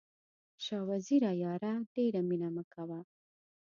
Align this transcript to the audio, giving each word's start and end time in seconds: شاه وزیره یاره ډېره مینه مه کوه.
شاه 0.63 0.83
وزیره 0.89 1.31
یاره 1.43 1.73
ډېره 1.93 2.21
مینه 2.29 2.49
مه 2.55 2.63
کوه. 2.73 2.99